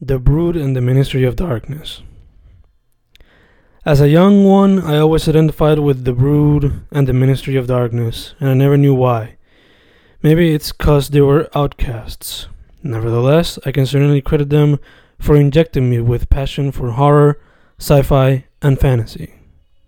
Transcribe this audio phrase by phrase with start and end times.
[0.00, 2.02] The Brood and the Ministry of Darkness.
[3.86, 8.34] As a young one, I always identified with the Brood and the Ministry of Darkness,
[8.38, 9.36] and I never knew why.
[10.22, 12.46] Maybe it's because they were outcasts.
[12.82, 14.80] Nevertheless, I can certainly credit them
[15.18, 17.40] for injecting me with passion for horror,
[17.78, 19.35] sci fi, and fantasy.